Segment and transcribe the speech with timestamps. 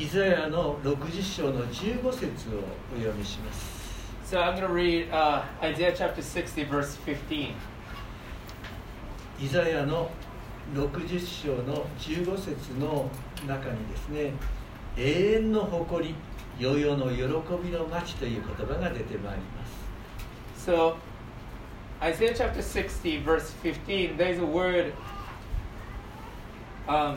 [0.00, 2.24] イザヤの60章の15節
[2.56, 3.78] をお読みします
[4.24, 7.52] So I'm going to read uh, Isaiah chapter 60, verse 15.
[9.42, 10.10] イザヤの
[10.72, 13.10] 60章の15節の
[13.46, 14.32] 中にですね
[14.96, 16.14] 永遠の誇り
[16.58, 17.22] 世々の喜
[17.62, 19.66] びの町という言葉が出てまいりま
[20.56, 20.96] す So,
[22.00, 24.94] Isaiah chapter 60, verse 15, there's a word,
[26.88, 27.16] um, uh,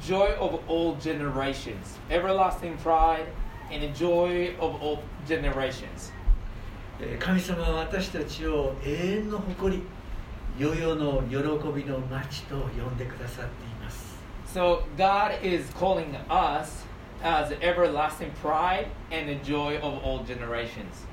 [0.00, 3.26] joy of all generations, everlasting pride,
[3.70, 6.12] and the joy of all generations.
[7.00, 9.82] えー神様は私たちを永遠の誇り
[10.58, 11.36] 世々の喜
[11.72, 14.18] びの町と呼んでくださっています
[14.52, 16.84] So, God is calling us
[17.22, 21.06] as everlasting pride and the joy of all generations.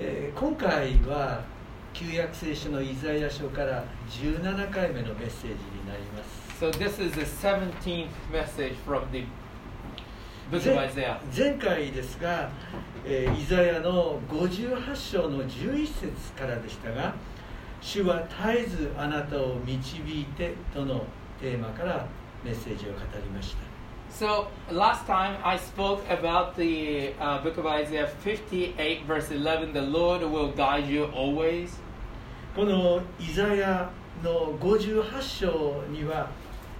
[0.00, 1.42] えー今回は
[1.98, 9.24] 旧約聖書のイザヤ書から17回目のメッセージになります So, this is the 17th message from the
[10.48, 11.18] book of 前 Isaiah.
[11.36, 12.50] 前回ですが、
[13.04, 17.14] えーイザヤの58章の11節からでしたが
[17.82, 21.04] 「主は絶えずあなたを導いて」との
[21.40, 22.06] テーマから
[22.44, 23.68] メッセージを語りました
[24.10, 29.74] So last time I spoke about the uh, book of Isaiah 58, verse 11.
[29.74, 31.78] The Lord will guide you always.
[32.58, 33.88] このイザヤ
[34.20, 36.28] の58章には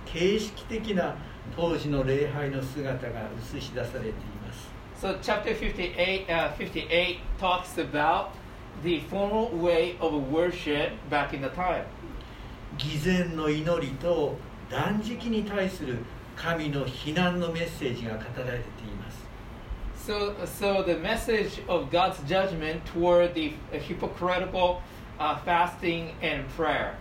[0.07, 1.15] 形式的な
[1.55, 3.21] 当時の礼拝の姿が
[3.55, 4.13] 映し出されてい
[4.45, 4.69] ます
[5.01, 8.31] So chapter 58, uh, 58 talks about
[8.83, 11.85] the formal way of worship back in the time.
[12.77, 14.37] 偽善の祈りと
[14.69, 15.99] 断食に対する
[16.35, 19.29] 神の非難のメッセージが語られています
[19.97, 24.98] So, so the message of God's judgment toward the hypocritical uh,
[25.46, 26.96] fasting and prayer.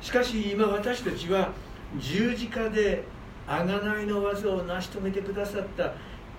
[0.00, 1.52] しかし今私たちは
[1.98, 3.02] 十字架で
[3.46, 5.94] 贖いの技を成し遂げてくださった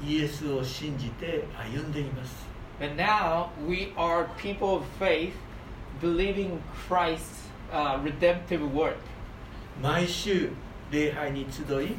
[0.06, 2.48] イエスを信じて歩んでいます
[2.82, 5.34] And now we are people of faith,
[6.02, 8.96] believing Christ's uh, redemptive work.
[9.82, 10.52] 毎週
[10.92, 11.96] 礼拝に集い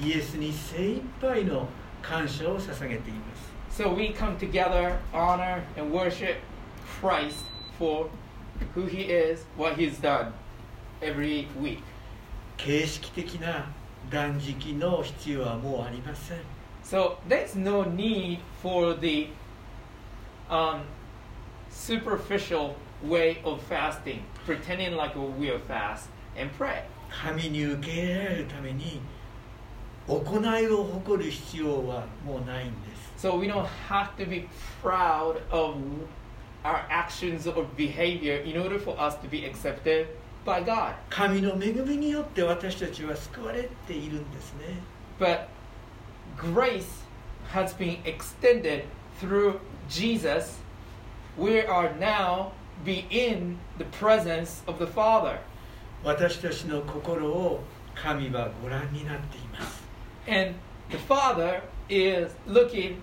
[0.00, 1.68] イエスに精一杯の
[2.02, 6.36] 感謝を捧げています So we come together, honor and worship
[7.00, 7.44] Christ
[7.78, 8.08] for
[8.74, 10.32] who He is, what He's done
[11.02, 11.82] every week.
[12.56, 13.66] 形式的な
[14.10, 16.38] 断食の必要はもうありません
[16.82, 19.28] So there's no need for the
[20.48, 20.82] um,
[21.70, 26.84] superficial way of fasting, pretending like we are fast and pray.
[27.10, 29.00] 神に受け入れられるために
[30.08, 34.48] 行いを誇る必要はもうないんです So we don't have to be
[34.82, 35.76] proud of
[36.64, 40.08] our actions or behavior in order for us to be accepted
[40.44, 40.94] by God.
[41.10, 44.80] 神の恵みによって私たちは救われているんですね
[45.18, 45.48] But
[46.36, 47.04] grace
[47.52, 48.84] has been extended
[49.20, 50.60] through Jesus.
[51.38, 52.52] We are now
[52.84, 55.38] be in the presence of the Father.
[56.04, 57.60] 私たちの心を
[57.94, 59.82] 神はご覧になっています
[60.28, 60.54] And
[60.90, 62.98] the Father is looking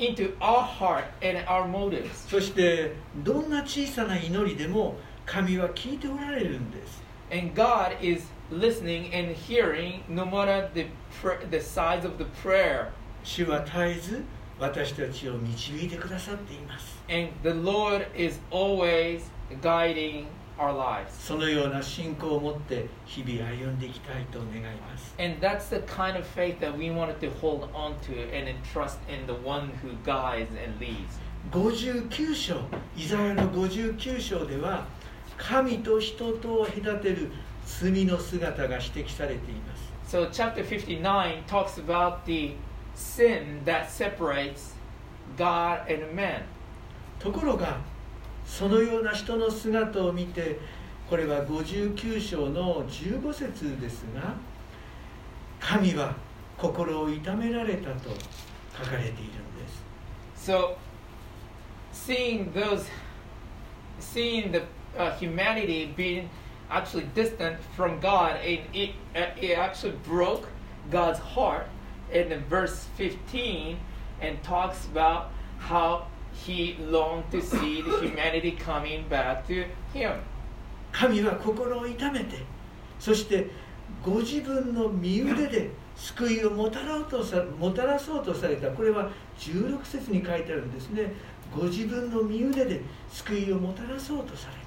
[0.00, 2.28] into our heart and our motives.
[2.28, 2.92] そして
[3.24, 7.02] どんな小さな祈りでも神は聞いておられるんです
[7.32, 10.86] And God is listening and hearing no matter the,
[11.20, 12.88] pr- the size of the prayer.
[13.24, 14.22] 主は絶えず
[14.60, 19.22] 私たちを導いてくださっています And the Lord is always
[19.60, 20.26] guiding
[20.61, 21.11] our lives.
[21.19, 28.47] そのような信仰を持って日々歩んでいきたいと願います And that's the kind of faith that we wanted to hold on to and
[28.47, 31.19] entrust in the one who guides and leads.
[31.51, 32.61] 59章
[32.95, 34.85] イザヤの59章では
[35.37, 37.31] 神と人とを隔てる
[37.65, 42.55] 罪の姿が指摘されています So chapter 59 talks about the
[42.95, 44.75] sin that separates
[45.37, 46.43] God and man.
[47.19, 47.79] ところが
[48.51, 50.59] そのような人の姿を見て
[51.09, 54.35] これは59章の15節ですが
[55.59, 56.13] 神は
[56.57, 58.09] 心を痛められたと
[58.77, 60.75] 書かれているんです So
[61.93, 62.85] seeing those
[63.99, 64.63] seeing the
[64.97, 66.29] uh, humanity being
[66.69, 70.49] actually distant from God and it, it actually broke
[70.89, 71.67] God's heart
[72.11, 73.77] in verse 15
[74.19, 80.12] and talks about how he longed to see the humanity coming back to him
[80.92, 82.36] 神は心を痛めて
[82.98, 83.50] そして
[84.02, 91.12] ご自分の身腕で救いをもたらうとさもたらそうとされたこれは16節に書いてあるんですね
[91.54, 92.80] ご自分の身腕で
[93.10, 94.54] 救いをもたらそうとされ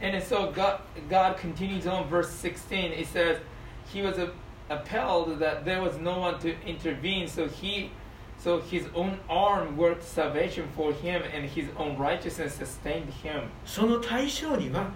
[0.00, 2.92] And so God, God continues on verse 16.
[2.92, 3.38] It says,
[3.92, 4.30] He was a,
[4.70, 7.90] upheld that there was no one to intervene, so he
[8.43, 13.49] so his own arm worked salvation for him and his own righteousness sustained him.
[13.65, 14.91] その対象には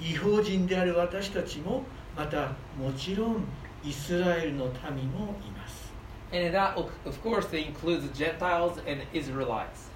[0.00, 1.84] 違法人である私たちも
[2.16, 3.44] またもちろん
[3.84, 4.64] イスラエルの
[4.94, 5.92] 民もいます
[6.32, 9.88] And that, of course, includes Gentiles and Israelites.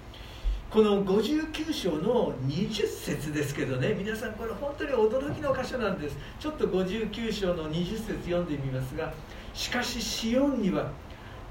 [0.71, 9.13] この59章の20節ですけどね皆さんこれ本当に驚きの箇所なんですちょっと59章の20節読んでみますが
[9.53, 10.89] しかしシオンには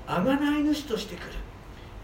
[0.07, 1.25] 贖い主として来る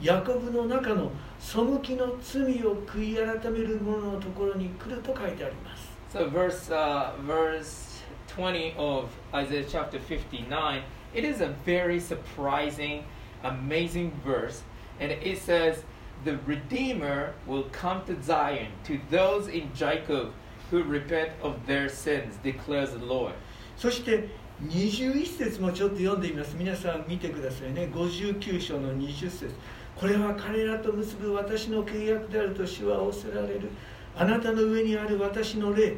[0.01, 1.11] ヤコブの中の
[1.41, 13.05] 背きの罪を悔い改める者のところに来ると書いてあります So verse uh, verse 20 of Isaiah chapter 59, it is a very surprising,
[13.43, 14.63] amazing verse,
[15.01, 15.83] and it says,
[16.25, 20.33] "The Redeemer will come to Zion to those in Jacob
[20.71, 23.35] who repent of their sins," declares the Lord.
[23.77, 24.29] そして
[24.67, 26.57] 21節もちょっと読んでみます。
[26.59, 27.89] 皆さん見てくださいね。
[27.95, 29.55] 59章の20節。
[29.95, 33.71] これは彼らと結ぶ私の契約であると主は仰せられる。
[34.17, 35.95] あなたの上にある私の霊。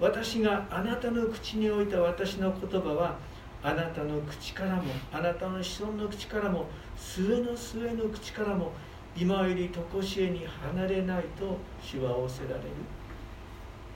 [0.00, 3.18] 私があなたの口に置いた私の言葉は
[3.64, 6.66] あなたの口からもあなたの子孫の口からも
[6.96, 8.72] 末の末の口からも
[9.16, 12.60] 今より常しえに離れないと主は仰せられる。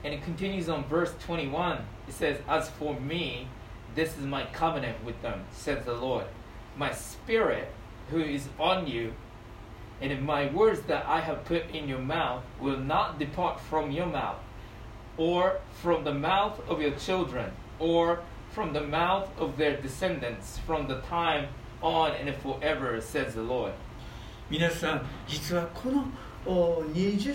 [0.03, 1.79] And it continues on verse 21.
[2.07, 3.47] It says, As for me,
[3.94, 6.26] this is my covenant with them, says the Lord.
[6.76, 7.68] My spirit,
[8.10, 9.12] who is on you,
[10.00, 14.06] and my words that I have put in your mouth will not depart from your
[14.06, 14.40] mouth,
[15.16, 18.20] or from the mouth of your children, or
[18.52, 21.48] from the mouth of their descendants, from the time
[21.80, 23.72] on and forever, says the Lord.
[24.50, 26.04] 皆さん実はこの
[26.44, 27.32] お 20,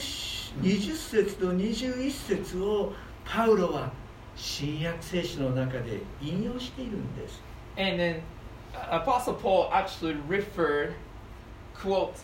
[0.62, 2.94] 20節と21節を
[3.26, 3.92] パウロは
[4.37, 7.41] 新約聖書の中で引用しているんです
[7.77, 8.23] And then
[8.75, 10.95] uh, Apostle Paul actually referred,
[11.75, 12.15] quote,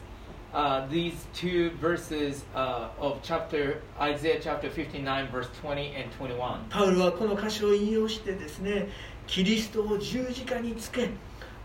[0.52, 6.66] uh, these two verses uh, of chapter Isaiah chapter 59, verse 20 and 21.
[6.70, 8.88] パウロはこの箇所を引用してですね
[9.26, 11.10] キリストを十字架につけ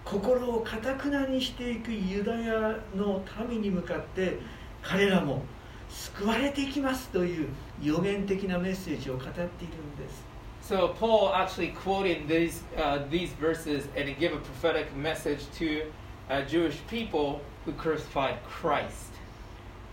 [0.04, 4.38] 心をかたくなにしていくユダヤの民に向かって
[4.84, 5.44] 彼らも
[5.90, 7.48] 救われていきますという
[7.82, 9.50] 予言的なメッセージを語っているん
[9.96, 10.35] です
[10.65, 15.91] So Paul actually quoted these uh, these verses and he gave a prophetic message to
[16.29, 19.11] uh, Jewish people who crucified Christ.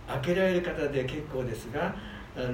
[0.06, 1.94] 開けられる方で結構ですが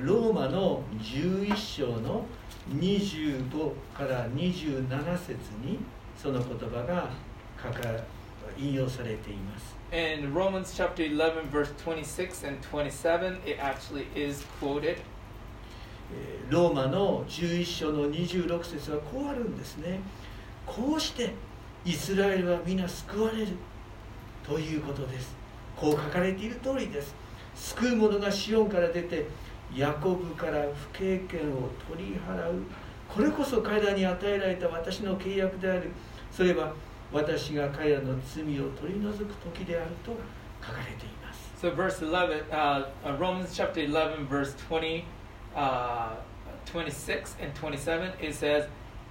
[0.03, 2.27] ローマの11章の
[2.71, 5.33] 25から27節
[5.63, 5.79] に
[6.17, 7.11] その言葉が
[7.63, 8.01] 書か
[8.59, 14.97] 引用されています In Romans chapter 11, verse 26 and 27, it actually is quoted.
[16.50, 20.00] ローマの11章の26節はこうあるんですね。
[20.66, 21.34] こうして
[21.86, 23.48] イスラエルは皆救われる
[24.44, 25.36] ということです。
[25.76, 27.14] こう書かれている通りです。
[27.56, 29.28] 救う者がシオンから出て
[29.76, 30.64] ヤコブから
[30.94, 32.64] 不経験を取り払う。
[33.08, 35.92] これこそ彼らに与えられた私の契約である。
[36.32, 36.74] それは
[37.12, 40.16] 私が彼らの罪を取り除く時であると
[40.66, 41.50] 書かれています。
[41.62, 42.86] So verse 11, uh,
[43.18, 45.04] Romans chapter 11, verse 20,
[45.55, 46.15] uh,
[46.67, 48.69] 26 and 27, it says,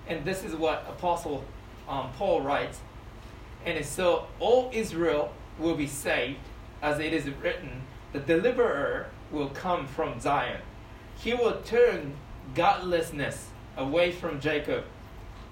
[0.08, 1.44] and this is what Apostle
[1.88, 2.80] um, Paul writes,
[3.66, 6.40] and it's so all Israel will be saved,
[6.82, 10.62] as it is written, the deliverer will come from Zion.
[11.18, 12.16] He will turn
[12.54, 14.84] godlessness away from Jacob,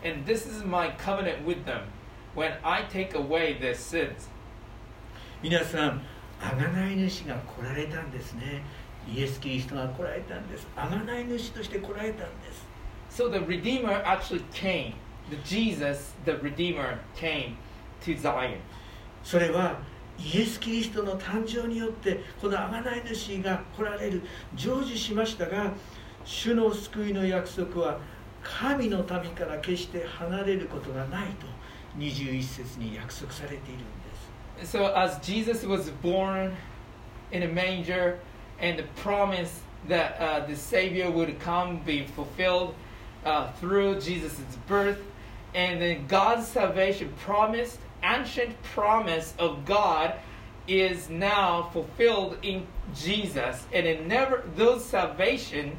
[0.03, 1.87] and this is my covenant with them
[2.33, 4.27] when I take away their sins.
[5.41, 6.01] 皆さん
[6.39, 8.63] 贖い主が来られたんですね
[9.12, 12.66] イエス・キリストが来られたんです贖い主として来られたんです
[13.10, 14.94] So the Redeemer actually came.
[15.30, 17.56] The Jesus, the Redeemer, came
[18.04, 18.58] to Zion.
[19.24, 19.78] それは
[20.18, 24.22] イエス・キリストの誕生によってこの贖い主が来られる
[24.56, 25.72] 成就しましたが
[26.24, 27.98] 主の救いの約束は
[28.42, 31.46] 神の民から決して離れることがないと
[31.98, 33.68] 21節に約束されているん
[34.58, 36.52] です So as Jesus was born
[37.32, 38.18] in a manger,
[38.60, 42.74] and the promise that uh, the Savior would come be fulfilled
[43.24, 45.00] uh, through Jesus' birth,
[45.54, 50.14] and then God's salvation promise, ancient promise of God
[50.68, 55.78] is now fulfilled in Jesus, and it never those salvation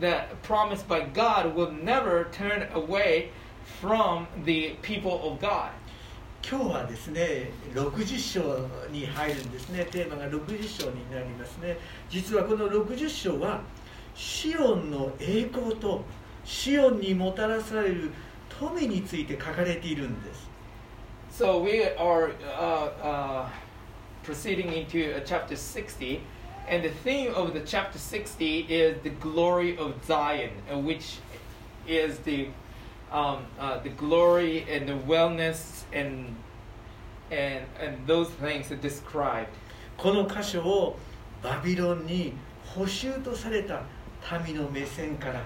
[0.00, 3.30] that promised by God will never turn away
[3.80, 5.70] from the people of God.
[6.50, 8.40] 今日はですね60章
[8.90, 11.76] に入るんですねテーマが60章になりますね
[12.08, 13.60] 実はこの60章は
[14.14, 16.02] シオンの栄光と
[16.46, 18.10] シオンにもたらされる
[18.48, 20.48] 富について書かれているんです
[21.30, 23.46] So we are uh, uh,
[24.24, 26.20] proceeding into chapter 60,
[26.66, 30.50] and the theme of the chapter 60 is the glory of Zion,
[30.84, 31.18] which
[31.86, 32.48] is the
[33.11, 36.35] um, uh, the glory and the wellness and
[37.31, 39.49] and and those things are described.
[39.97, 40.97] この箇所を
[41.43, 42.33] バビロンに
[42.65, 43.83] 捕囚とされた
[44.45, 45.43] 民の目線から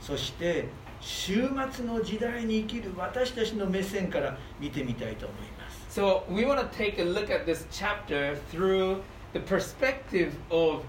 [0.00, 0.68] そして
[1.00, 9.02] 終末の時代に生きる私たちの目線から見てみたいと思います So we want to take a look at this chapter through
[9.32, 10.84] the perspective of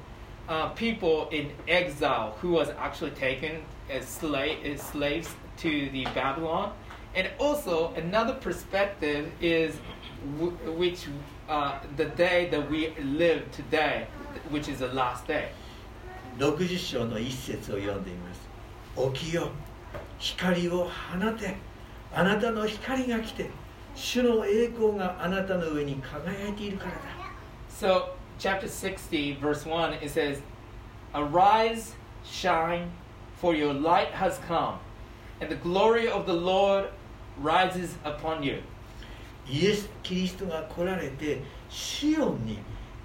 [0.47, 6.73] uh, people in exile who was actually taken as, slave, as slaves to the Babylon.
[7.15, 9.75] And also another perspective is
[10.37, 11.07] w- which
[11.47, 14.07] uh, the day that we live today,
[14.49, 15.49] which is the last day.
[16.37, 19.49] 60章の一節を読んでみます起きよ
[20.19, 21.55] 光を放て
[22.13, 23.49] あなたの光が来て
[23.95, 26.97] 主の栄光があなたの上に輝いているからだ
[27.69, 30.41] So, chapter 60, verse 1, it says,
[31.13, 32.89] Arise, shine,
[33.39, 34.79] for your light has come,
[35.39, 36.89] and the glory of the Lord
[37.39, 38.61] rises upon you.
[39.47, 41.39] イエス・キリストが来られて
[41.69, 42.57] シオンに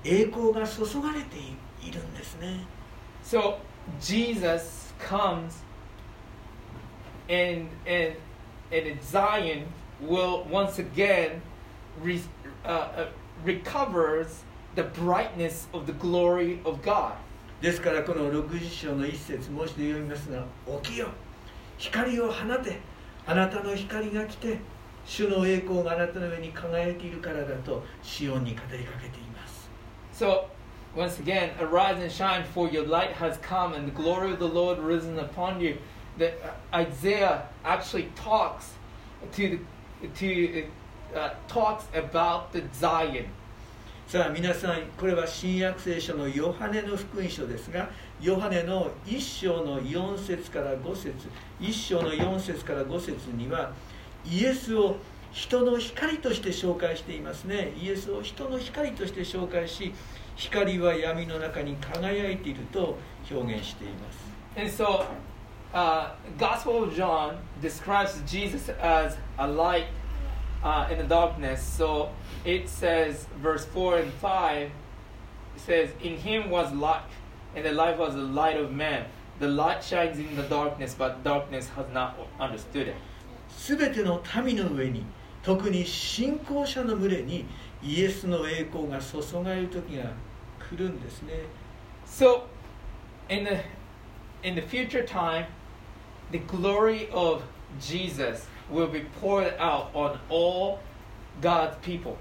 [0.05, 1.37] 栄光が注がれて
[1.83, 2.65] いるんですね
[3.23, 3.59] So,
[4.01, 5.63] Jesus comes,
[7.29, 8.17] and, and,
[8.73, 9.67] and Zion
[10.01, 11.43] will once again
[12.03, 12.21] re,
[12.65, 13.07] uh, uh,
[13.45, 14.43] recovers
[14.75, 17.13] the brightness of the glory of God.
[17.62, 20.44] ですからこの60章の一節もう一度読みますが
[20.84, 21.08] 「起きよ
[21.78, 22.80] 光を放て
[23.26, 24.60] あなたの光が来て
[25.06, 29.70] 主の栄光があなたの上に輝いているからだ」とシオンに語りかけています
[30.14, 30.46] So,
[30.96, 34.48] once again, arise and shine, for your light has come, and the glory of the
[34.48, 35.78] Lord risen upon you.
[36.18, 36.36] That
[36.74, 38.76] Isaiah actually talks
[39.34, 39.60] to
[40.02, 40.68] the, to
[41.14, 43.28] uh, talks about the Zion.
[44.08, 47.90] さあ皆さんこれは新約聖書のヨハネの福音書ですが
[48.22, 51.12] ヨハネの1章の4節から5節
[51.60, 53.74] 1章の4節から5節には
[54.24, 54.98] イエスを
[55.32, 59.92] 人の光として紹介していますねイエスを人の光として紹介し
[60.36, 63.00] 光は闇の中に輝いていると
[63.32, 65.04] 表現しています And so,
[65.74, 69.88] uh, Gospel of John describes Jesus as a light
[70.66, 71.62] uh, in the darkness.
[71.62, 72.10] So
[72.45, 74.73] it says, verse 4 and 5, it
[75.57, 77.03] says, In him was life,
[77.55, 79.07] and the life was the light of man.
[79.39, 82.97] The light shines in the darkness, but darkness has not understood it.
[83.49, 85.05] すべての民の上に
[85.43, 87.47] 特に信仰者の群れに
[87.83, 90.05] イエスの栄光が注がれる時が
[90.59, 91.33] 来るんですね
[92.07, 92.43] So,
[93.29, 93.61] in the
[94.43, 95.47] in the future time,
[96.33, 97.43] the glory of
[97.81, 100.81] Jesus will be poured out on all
[101.41, 102.17] God's people.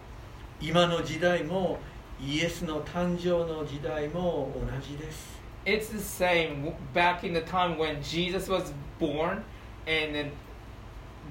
[0.63, 1.79] 今の時代も
[2.21, 9.43] イエスの誕生の時代も同じです It's the same back in the time when Jesus was born,
[9.85, 10.31] and then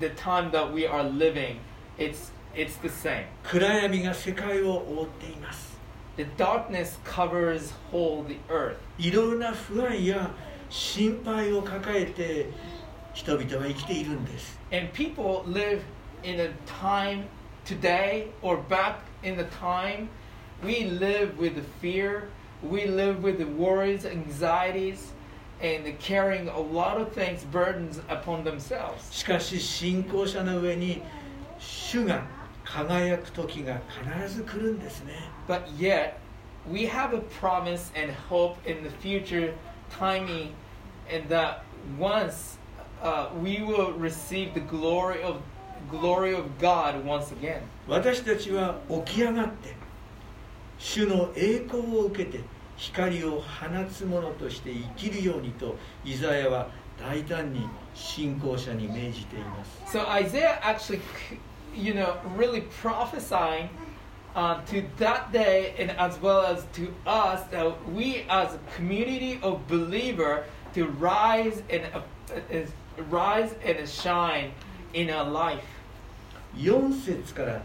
[0.01, 1.61] the time that we are living.
[1.99, 3.25] It's it's the same.
[3.43, 5.79] 暗闇が世界を覆っています
[6.17, 8.77] The darkness covers whole the earth.
[8.99, 10.31] いろいろな不安や
[10.69, 12.47] 心配を抱えて
[13.15, 15.81] 人々は生きているんです And people live
[16.23, 17.25] in a time
[17.65, 20.09] today or back in the time
[20.63, 22.29] we live with the fear,
[22.63, 25.13] we live with the worries, anxieties,
[25.61, 29.13] and carrying a lot of things, burdens upon themselves.
[29.13, 31.03] しかし信仰者の上に
[31.59, 32.25] 主が
[32.65, 35.15] 輝く時が必ず来るんですね
[35.49, 36.15] But yet,
[36.71, 39.55] we have a promise and hope in the future
[39.91, 40.53] timing,
[41.11, 41.65] and that
[41.99, 42.59] once
[43.03, 45.37] uh, we will receive the glory of
[45.91, 47.63] glory of God once again.
[47.87, 49.75] 私たちは起き上がって
[50.79, 52.41] 主の栄光を受けて
[52.77, 61.01] 光を放つ者として生きるようにとイザヤは大胆に信仰者に命じています So Isaiah actually,
[61.75, 63.69] you know, really prophesying
[64.37, 69.41] uh, to that day and as well as to us that we as a community
[69.43, 70.45] of believer
[70.75, 72.61] to rise and uh, uh,
[73.11, 74.53] rise and shine
[74.95, 75.65] in our life.
[76.56, 77.62] 4節から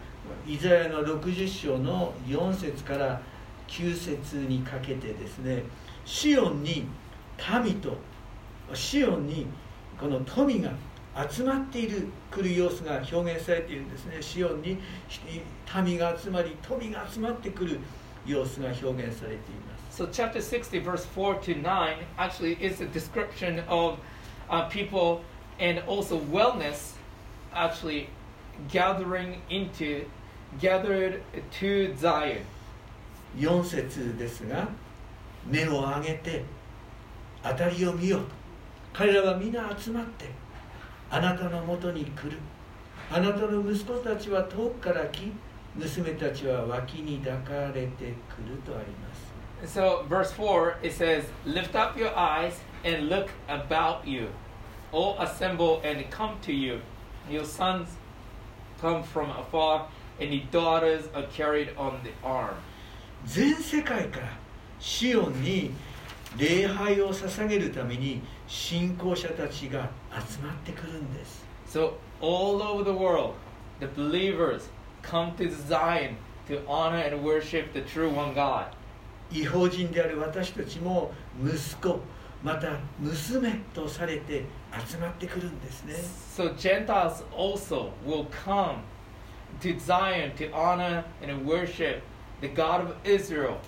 [0.47, 3.21] イザヤの60章の4節から
[3.68, 5.62] 9節にかけてですね
[6.04, 6.87] シオンに
[7.64, 7.97] 民と
[8.75, 9.47] シオンに
[9.99, 10.73] この富が
[11.28, 14.18] 集まっている来る様子が表現されているんですね。
[14.21, 14.78] シオンに
[15.85, 17.80] 民が集まり富が集まってくる
[18.25, 20.02] 様子が表現されています。
[20.02, 23.99] So chapter 60, verse 4 to 9, actually is a description of
[24.49, 25.23] uh, people
[25.59, 26.92] and also wellness
[27.52, 28.09] actually
[28.70, 30.04] gathering into,
[30.58, 31.22] gathered
[31.60, 32.44] to Zion.
[33.36, 34.68] 4節ですが
[35.46, 36.42] 目を上げて
[37.42, 38.20] 当たりを見よ
[38.92, 40.26] 彼らは皆集まって
[41.10, 42.38] あなたのもとに来る
[43.10, 45.32] あなたの息子たちは遠くから来
[45.76, 49.28] 娘たちは脇に抱かれてくるとあります
[49.64, 54.28] So, verse 4, it says, Lift up your eyes and look about you.
[54.92, 56.80] All assemble and come to you.
[57.28, 57.88] Your sons
[58.79, 59.88] come from afar,
[60.19, 62.55] and your daughters are carried on the arm.
[63.25, 64.27] 全世界から
[64.79, 65.72] シオンに
[66.38, 73.33] 礼拝を捧げるために信仰者たちが集まってくるんです So, all over the world,
[73.79, 74.69] the believers
[75.01, 76.17] come to Zion
[76.48, 78.67] to honor and worship the true one God.
[79.31, 82.00] 違法人である私たちも息子
[82.42, 84.45] また娘とされて
[84.88, 85.95] 集まってくるんですね
[86.37, 88.83] So, Gentiles also will come
[89.61, 92.02] to Zion to honor and worship
[92.40, 93.59] the God of Israel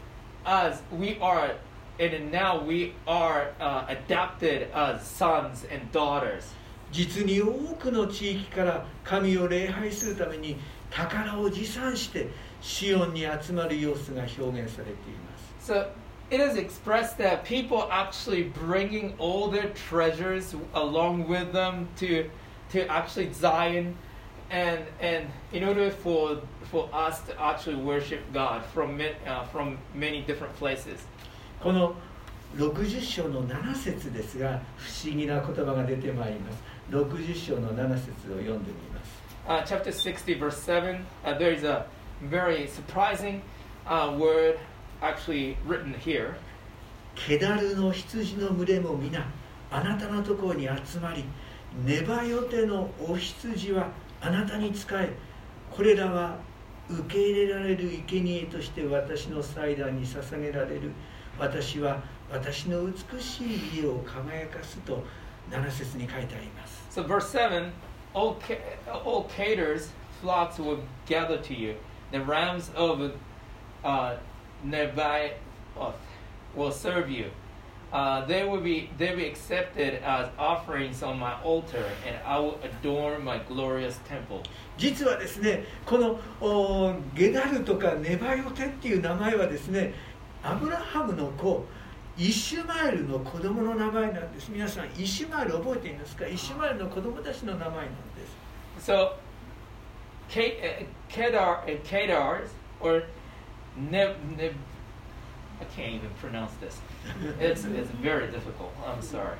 [0.45, 1.57] as we are,
[1.99, 6.55] and now we are uh, adopted as sons and daughters.
[6.93, 10.57] 実に多くの地域から神を礼拝するために
[10.91, 12.29] 宝を持参して
[12.61, 15.87] シオンに集まる様子が表現されています So
[16.32, 22.30] it is expressed that people actually bringing all their treasures along with them to
[22.72, 23.96] to actually Zion,
[24.50, 29.78] and and in order for for us to actually worship God from ma- uh, from
[29.94, 31.06] many different places.
[31.62, 31.96] この
[32.58, 41.86] 60章の7節ですが不思議な言葉が出てまいります60章の7節を読んでみます Uh, chapter 60, verse 7, uh, there is a
[42.24, 43.44] very surprising
[43.86, 44.58] uh, word
[45.01, 46.35] actually written here.
[47.15, 49.27] ケダルの羊の群れも皆
[49.71, 51.25] あなたのところに集まり
[51.85, 53.91] ネバヨテのお羊は
[54.21, 55.13] あなたに仕え
[55.71, 56.39] これらは
[56.89, 60.93] 受け入れられる生贄として私の祭壇に捧げられる
[61.39, 65.05] 私は私の美しい家を輝かすと
[65.51, 67.71] 7節に書いてあります So, verse 7
[68.15, 68.39] all,
[69.05, 71.77] all caters, flocks will gather to you.
[72.13, 73.13] The rams of
[73.85, 74.17] uh,
[74.67, 75.33] Nebaioth
[76.55, 77.31] will serve you.
[77.93, 82.39] Uh, they will be they will be accepted as offerings on my altar, and I
[82.39, 84.43] will adorn my glorious temple.
[84.79, 89.93] 実はですねこのおゲダルとかネバヨテっていう名前はですね
[90.43, 91.67] アブラハムの子
[92.17, 97.91] イシュマエルの子供の名前なんです皆さんイシュマエル覚えていますかイシュマエルの子供たちの名前なんで
[98.81, 99.13] す So,
[100.31, 102.49] Ke- uh, Kedar, uh, Kedars,
[102.81, 103.03] or
[103.91, 104.55] Neb, Neb,
[105.61, 106.81] I can't even pronounce this.
[107.39, 108.73] It's, it's very difficult.
[108.87, 109.37] I'm sorry.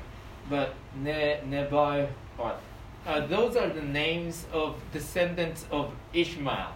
[0.49, 0.73] But
[1.03, 2.07] ne, Nebai,
[2.39, 6.73] uh, those are the names of descendants of Ishmael.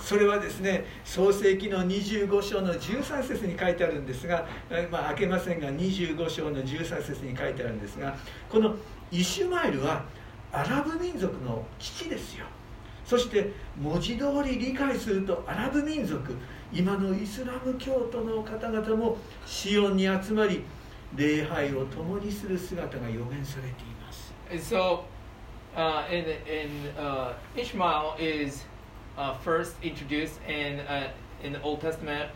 [0.00, 4.46] それはですね創世記の25章の13節に書いてあるんですが、
[4.88, 8.16] まあ、開けませんが25章の13節に書いてあるんですが
[8.48, 8.76] この
[9.10, 10.04] イシュマエルは
[10.52, 12.46] アラブ民族の父ですよ
[13.04, 16.36] そして文字通り理解するとアラブ民族
[16.73, 20.63] 今のイスラム教徒の方々もシオンに集まり
[21.15, 25.03] 礼拝を共にする姿が予言されています And so,
[25.75, 28.63] uh, in, in uh, Ishmael is
[29.17, 31.11] uh, first introduced in, uh,
[31.43, 32.31] in the Old Testament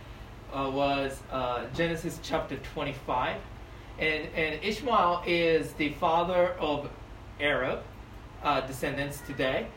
[0.53, 3.38] uh, was uh, Genesis chapter 25.
[3.99, 6.89] And, and Ishmael is the father of
[7.39, 7.83] Arab
[8.43, 9.67] uh, descendants today.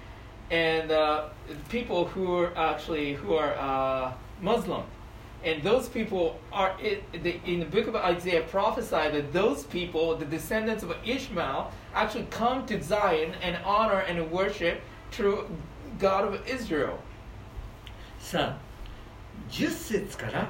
[0.51, 1.29] And uh,
[1.69, 4.84] people who are actually who are uh, Muslim.
[5.44, 10.16] And those people are it, the, in the book of Isaiah prophesied that those people,
[10.16, 15.48] the descendants of Ishmael, actually come to Zion and honor and worship true
[16.00, 17.00] God of Israel.
[18.20, 18.58] さあ
[19.50, 20.48] 10節から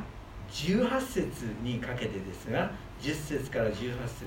[0.51, 4.25] 18節にかけてですが10節から18節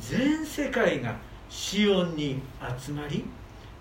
[0.00, 1.16] 全世界が
[1.48, 2.42] シオンに
[2.78, 3.24] 集まり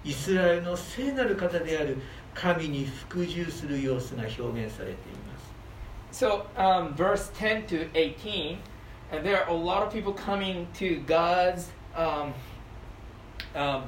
[0.04, 1.98] イスラエルの聖なる方である
[2.40, 4.96] 神に服従する様子が表現されてい
[5.28, 5.50] ます
[6.12, 8.58] So, um, verse 10 to 18,
[9.12, 12.34] and there are a lot of people coming to God's, um,
[13.54, 13.84] um,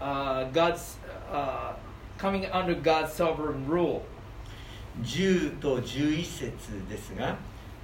[0.00, 0.96] uh, God's,
[1.30, 1.74] uh,
[2.16, 4.02] coming under God's sovereign rule.
[5.02, 7.36] 10と11節ですが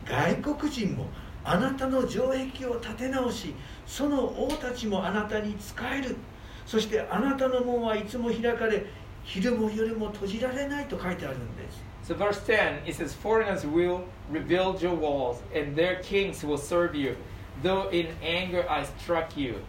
[0.07, 1.07] 外国人も
[1.45, 3.55] あなたの城壁を立て直し
[3.87, 6.17] その王たちもあなたに仕える
[6.65, 8.87] そしてあなたの門はいつも開かれ
[9.25, 16.97] 昼も夜も閉じられないと書いてあるんです So, verse 10, it says, Foreigners will rebuild your walls, and their kings will serve
[16.97, 17.17] you.
[17.63, 19.63] Though in anger I struck you,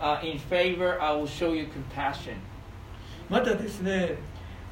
[0.00, 2.34] uh, in favor I will show you compassion.
[3.30, 4.16] またですね、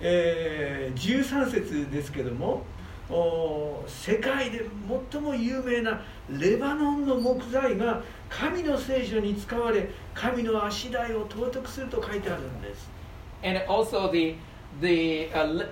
[0.00, 2.64] えー、13節ですけども
[3.08, 4.64] お世界で
[5.12, 12.88] 最も有名なレバノンの木材が神の聖書に使われ神の足台を尊くすると書いてあるんです
[13.43, 14.35] And also the
[14.81, 15.69] the uh, le-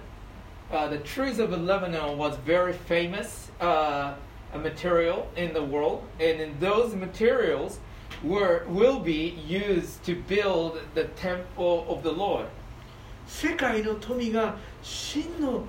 [0.72, 4.14] uh, the trees of Lebanon was very famous uh,
[4.54, 7.80] a material in the world, and in those materials
[8.24, 12.48] were will be used to build the temple of the Lord.
[13.26, 15.64] 世界の富が真の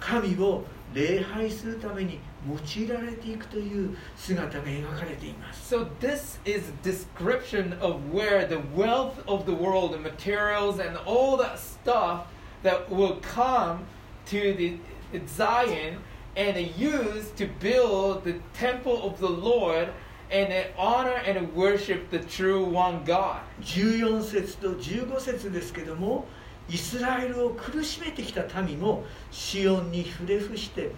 [0.00, 0.64] 神を
[0.94, 10.80] 礼拝するために用いられていくという姿が描かれています So this is a description of where the wealth of the world, the materials,
[10.80, 12.26] and all that stuff
[12.62, 13.84] that will come
[14.26, 14.78] to the
[15.26, 15.98] Zion
[16.36, 19.88] and used to build the temple of the Lord
[20.30, 23.40] and honor and worship the true one God.
[23.62, 26.26] 14節と15節ですけども
[26.69, 30.91] イスラエルを苦しめてきた民もシオンに触れ伏して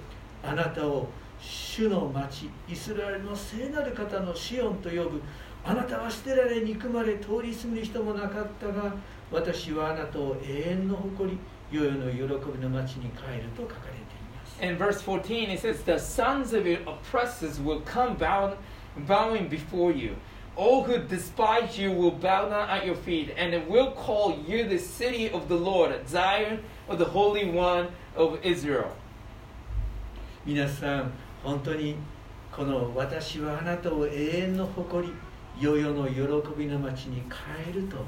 [0.43, 5.21] あなたを主の町イスラエルの聖なる方のシオンと呼ぶ
[5.63, 8.93] あなたは捨てられ憎まれ通り過ぎる人もなかったが
[9.31, 11.37] 私はあなたを永遠の誇り
[11.71, 18.55] 世々の喜びの町に帰ると書かれています In verse 14, it says, The sons of your oppressors will come bow,
[19.07, 20.15] bowing before you.
[20.56, 24.68] All who despise you will bow down at your feet, and it will call you
[24.68, 28.96] the city of the Lord, Zion of the Holy One of Israel.
[30.46, 31.12] 皆さん
[31.44, 31.96] 本当に
[32.50, 35.12] この私はあなたを永遠の誇り
[35.60, 37.98] 世々の喜びの町に帰ると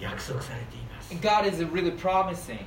[0.00, 2.64] 約束されています God is really promising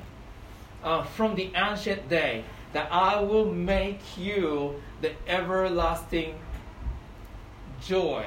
[0.83, 6.35] uh, from the ancient day that I will make you the everlasting
[7.81, 8.25] joy,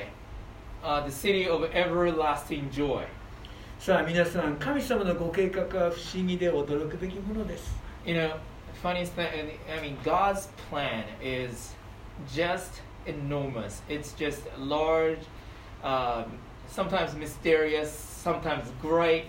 [0.82, 3.04] uh, the city of everlasting joy.
[3.78, 7.76] さあ皆さん神様のご計画は不思議で驚くべきものです
[8.06, 8.36] You know,
[8.82, 9.26] funniest thing,
[9.68, 11.74] I mean, God's plan is
[12.32, 13.82] just enormous.
[13.88, 15.18] It's just large,
[15.82, 16.24] um,
[16.68, 19.24] sometimes mysterious, sometimes great.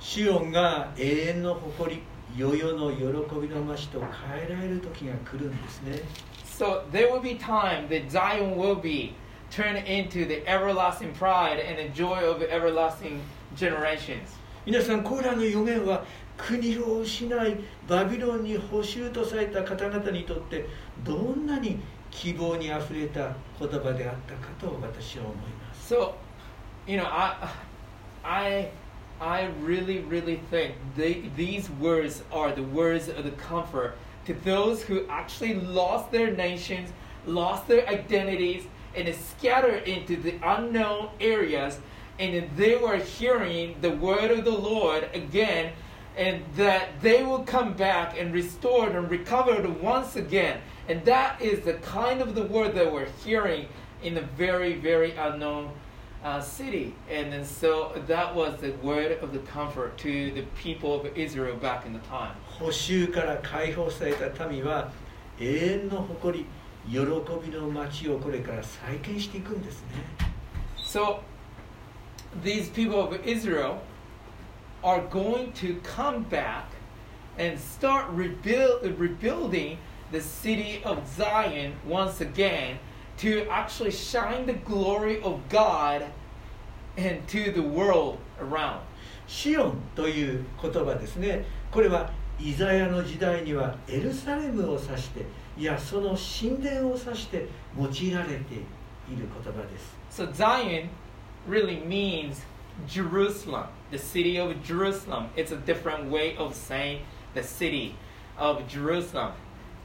[0.00, 2.02] シオンが永遠の誇り
[2.36, 6.00] 世々の喜びの町と変えられる時が来るんですね
[6.44, 9.14] So there will be time that Zion will be
[9.50, 13.20] turned into the everlasting pride and the joy of everlasting
[13.56, 14.36] generations.
[14.64, 16.04] 皆さんこれらの予言は
[16.36, 17.56] 国を失い
[17.88, 20.66] バビロンに捕囚とされた方々にとって
[21.04, 21.78] どんなに
[22.10, 26.14] 希望にあふれた言葉であったかと私は思います So,
[26.86, 27.36] you know, I,
[28.24, 28.70] I,
[29.20, 34.82] I really, really think they, these words are the words of the comfort to those
[34.82, 36.90] who actually lost their nations,
[37.24, 41.78] lost their identities, and is scattered into the unknown areas,
[42.18, 45.72] and they were hearing the word of the Lord again,
[46.16, 50.60] and that they will come back and restored and recovered once again.
[50.88, 53.68] And that is the kind of the word that we're hearing
[54.02, 55.70] in a very, very unknown
[56.24, 56.94] uh, city.
[57.10, 61.56] And then so that was the word of the comfort to the people of Israel
[61.56, 62.34] back in the time.
[62.58, 64.90] 捕囚から解放された民は
[65.38, 66.46] 永遠の誇り
[66.89, 69.87] 喜びの町をこれから再建していくんですね
[70.77, 71.19] So
[72.43, 73.81] these people of Israel
[74.83, 76.65] are going to come back
[77.37, 79.77] and start rebuild, rebuilding
[80.11, 82.79] the city of Zion once again
[83.17, 86.05] to actually shine the glory of God
[86.97, 88.81] into the world around.
[89.27, 95.23] シオンという言葉ですねこれはイザヤの時代にはエルサレムを指して
[95.61, 97.47] いやその神殿を指して
[97.77, 100.89] 用いられている言葉です So Zion
[101.47, 102.41] really means
[102.87, 105.29] Jerusalem, the city of Jerusalem.
[105.35, 107.01] It's a different way of saying
[107.35, 107.93] the city
[108.39, 109.33] of Jerusalem.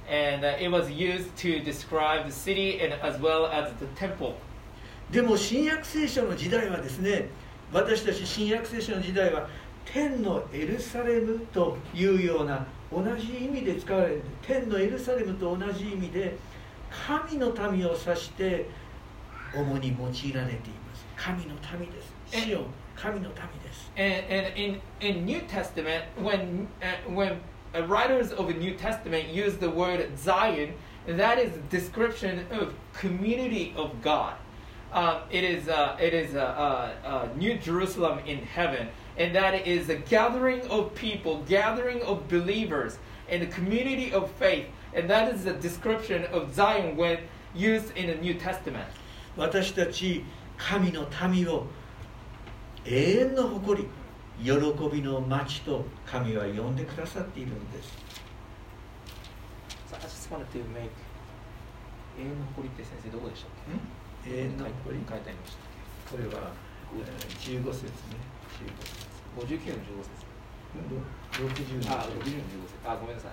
[0.09, 4.37] And uh, it was used to describe the city and as well as the temple.
[5.11, 7.29] でも新約聖書の時代はですね
[7.71, 9.47] 私たち新約聖書の時代は
[9.85, 16.35] 天のエルサレムというような同じ意味で使われる天のエルサレムと同じ意味で
[17.07, 18.71] 神の民を指して
[19.55, 27.41] 主に用いられています神の民ですシオン神の民です And, and in, in New Testament, when, uh, when
[27.75, 30.75] uh, writers of the New Testament use the word Zion,
[31.07, 34.35] that is a description of community of God.
[34.93, 36.41] Um, it is, uh, it is a,
[37.05, 42.28] a, a New Jerusalem in heaven, and that is a gathering of people, gathering of
[42.28, 42.98] believers,
[43.30, 44.66] and a community of faith.
[44.94, 47.20] And that is a description of Zion when
[47.54, 48.88] used in the New Testament.
[49.38, 50.26] 私たち
[50.58, 51.66] 神の民を
[52.86, 53.88] 永遠の誇り
[54.44, 54.52] 喜
[54.92, 57.98] びの町と神は呼んでくださっているんです
[59.90, 60.90] So I just wanted to make
[62.20, 63.52] 永遠の誇りって先生どこでしたっ
[64.26, 65.72] け永遠の書いて誇り書いてありましたっ
[66.12, 66.52] これは、
[66.94, 69.05] えー15節ねけ59の15節
[69.43, 69.73] 15節
[71.35, 73.33] 60あ、60の15節あ、ごめんなさい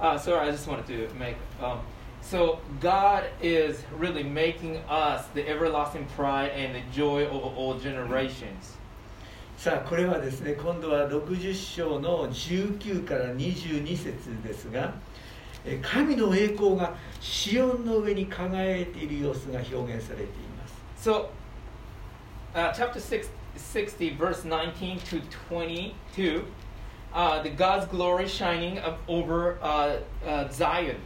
[0.00, 1.80] Uh, sorry, I just wanted to make um,
[2.22, 8.78] so God is really making us the everlasting pride and the joy of all generations.
[9.58, 14.94] さあこれはですね今度は60章の19から22節ですが
[15.66, 21.28] えー神の栄光がシオンの上に輝いている様子が表現されています So,
[22.54, 26.45] uh, chapter 6, 60, verse 19 to 22,
[27.13, 30.97] uh, the God's glory shining up over uh, uh, Zion.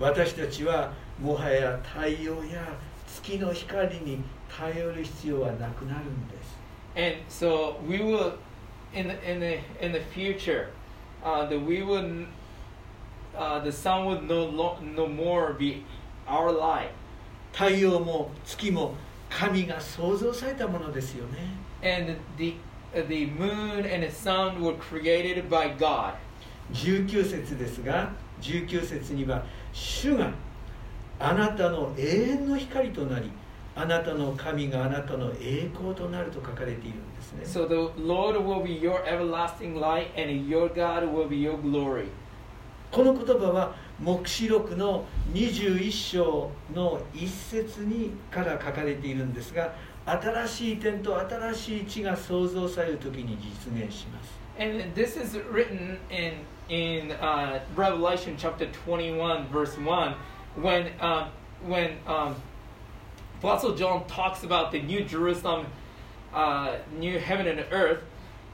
[0.00, 2.66] 私たちはもはや太陽や
[3.06, 6.56] 月の光に頼る必要はなくなるんです
[6.96, 8.34] And so we will,
[8.92, 10.68] in the, in the, in the future,
[11.24, 12.26] uh, that we will,
[13.36, 15.84] uh, the sun will no, lo- no more be
[16.28, 16.90] our light.
[17.52, 18.94] 太陽も月も
[19.30, 21.38] 神が創造されたものですよね
[21.81, 22.55] And the,
[22.93, 26.13] uh, the moon and the sun were created by God.
[26.73, 28.11] 19節ですが
[28.41, 30.31] 19節には「主が
[31.19, 33.31] あなたの永遠の光となり
[33.75, 42.05] あなたの神があなたの栄光となる」と書かれているんですね So the Lord will be your everlasting light, and your God will be your glory.
[42.91, 49.73] この言葉は黙示録の21章の一節にから書かれているんですが
[50.05, 56.33] 新しい点と新しい地が創造される時に実現します And this is written in
[56.67, 60.15] in uh, Revelation chapter 21, verse 1,
[60.57, 61.29] when um,
[61.65, 62.35] when um,
[63.39, 65.67] Apostle John talks about the New Jerusalem,
[66.33, 68.03] uh, new heaven and earth,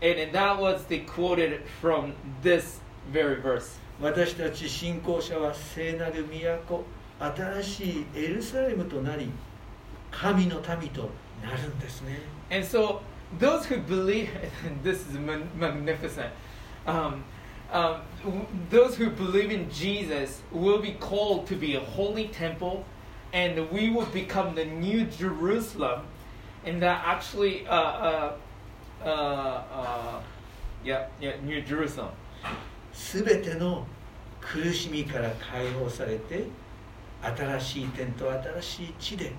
[0.01, 2.79] and, and that was the quoted from this
[3.11, 3.79] very verse.
[4.01, 6.83] 私たち信仰者は聖なる都
[7.19, 9.29] 新しいエルサレムとなり
[10.11, 11.09] 神の民と
[12.50, 13.00] And so
[13.38, 14.30] those who believe,
[14.82, 16.30] this is man- magnificent.
[16.86, 17.24] Um,
[17.72, 22.84] um, w- those who believe in Jesus will be called to be a holy temple,
[23.32, 26.02] and we will become the new Jerusalem,
[26.64, 28.32] and that actually, uh, uh,
[29.04, 30.20] uh, uh,
[30.84, 32.10] yeah, yeah, New Jerusalem.
[32.92, 33.86] すべての
[34.40, 36.44] 苦しみから解放されて
[37.22, 39.32] 新しい天と新しい地で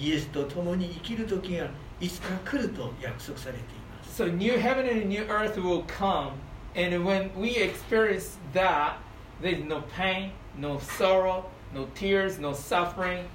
[0.00, 1.68] イエスと共に生きる時が
[2.00, 6.32] いつか来ると約束されています So new heaven and new earth will come,
[6.74, 8.96] and when we experience that,
[9.40, 13.26] there's no pain, no sorrow, no tears, no suffering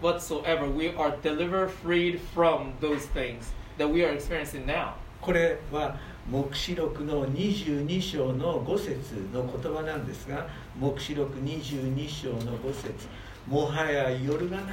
[0.00, 0.68] whatsoever.
[0.68, 4.94] We are delivered, freed from those things that we are experiencing now.
[5.20, 5.96] これは
[6.28, 13.06] 黙示録の22章の5節の言葉なんですが黙示録22章の5節
[13.46, 14.66] もはや夜がない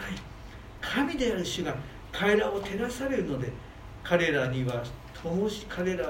[0.81, 1.75] 神である主が
[2.12, 3.51] 彼らを照らされるので
[4.03, 4.85] 彼らには
[5.23, 6.09] 灯し彼ら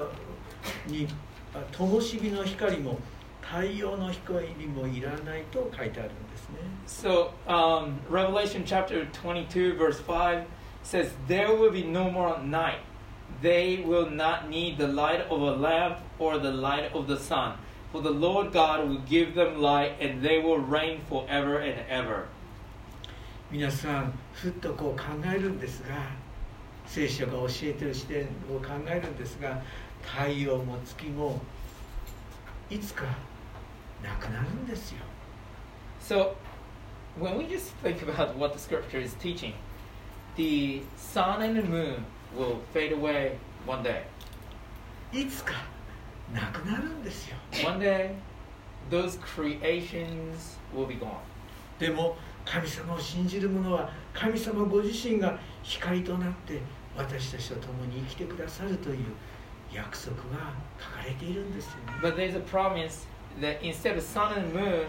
[0.87, 1.07] に
[1.55, 2.99] あ灯火の光も
[3.41, 10.45] 太陽の光もいらないと書いてあるんですね So, um, Revelation chapter 22, verse 5
[10.83, 12.81] says, There will be no more night.
[13.43, 17.57] They will not need the light of a lamp or the light of the sun.
[17.93, 22.29] For the Lord God will give them light, and they will reign forever and ever.
[23.52, 25.90] 皆さんふっとこう考えるんですが
[26.86, 29.60] 聖書が教えてる視点を考えるんですが
[30.04, 31.42] 太陽も月も
[32.70, 33.06] いつか
[34.04, 34.98] なくなるんですよ
[36.00, 36.36] So,
[37.20, 39.54] when we just think about what the scripture is teaching,
[40.38, 44.04] the sun and the moon will fade away one day.
[45.12, 45.54] いつか
[46.34, 47.36] なくなるんですよ
[47.66, 48.12] One day,
[48.92, 51.18] those creations will be gone.
[51.80, 52.16] でも
[52.50, 56.60] 神様を信じる者は神様ご自身が光となって
[56.98, 59.06] 私たちと共に生きてくださるという
[59.72, 63.06] 約束が書かれているんですよね But there's a promise
[63.40, 64.88] that instead of sun and moon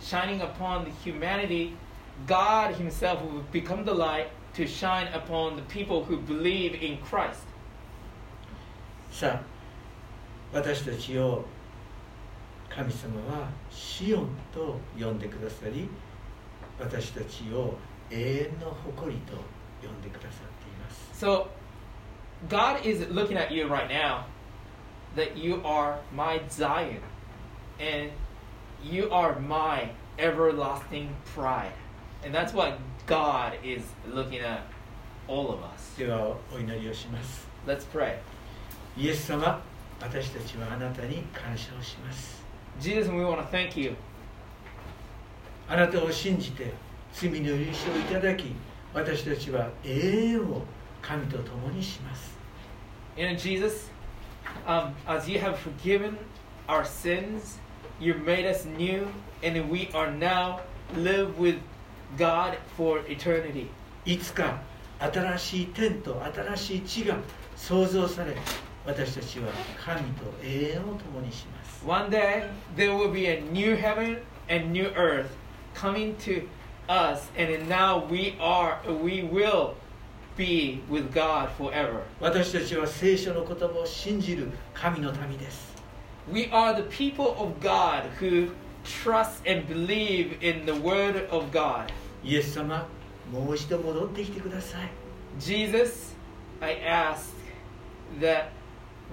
[0.00, 1.74] shining upon the humanity,
[2.26, 7.46] God Himself will become the light to shine upon the people who believe in Christ.
[9.12, 9.42] さあ
[10.52, 11.44] 私たちを
[12.68, 15.88] 神様はシオンと呼んでくださり
[16.79, 17.77] 私たちを
[18.09, 19.33] 永遠の誇りと
[19.81, 21.47] 呼んでくださっています So,
[22.49, 24.25] God is looking at you right now
[25.15, 27.01] that you are my Zion
[27.79, 28.11] and
[28.83, 31.71] you are my everlasting pride.
[32.23, 34.61] And that's what God is looking at
[35.27, 35.97] all of us.
[35.97, 38.17] ではお祈りをします Let's pray.
[38.97, 39.61] イエス様
[40.01, 42.43] 私たちはあなたに感謝をします
[42.79, 43.95] Jesus, we want to thank you.
[45.67, 46.73] あなたを信じて
[47.13, 48.53] 罪の許しをいただき
[48.93, 50.63] 私たちは永遠を
[51.01, 52.33] 神と共にします
[53.17, 53.89] And Jesus,
[54.65, 56.17] um, as you have forgiven
[56.67, 57.59] our sins,
[57.99, 59.07] you made us new,
[59.43, 60.61] and we are now
[60.95, 61.57] live with
[62.17, 63.69] God for eternity.
[64.05, 64.61] いつか
[64.99, 67.17] 新しい天と新しい地が
[67.55, 68.35] 創造され
[68.85, 69.47] 私たちは
[69.83, 75.27] 神と永遠を共にします One day there will be a new heaven and new earth
[75.77, 76.47] coming to
[76.89, 79.75] us, and then now we are, we will
[80.35, 82.03] be with God forever.
[82.19, 85.73] 私たちは聖書の言葉を信じる神の民です
[86.31, 88.51] We are the people of God who
[88.83, 91.91] trust and believe in the Word of God.
[92.23, 92.87] イエス様
[93.31, 94.89] もう一度戻ってきてください
[95.39, 96.15] Jesus,
[96.61, 97.33] I ask
[98.19, 98.45] that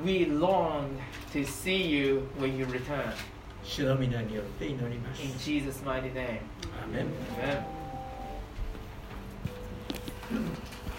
[0.05, 0.99] we long
[1.33, 3.13] to see you when you return.
[3.66, 5.22] 主の皆によって祈ります。
[10.32, 10.75] In。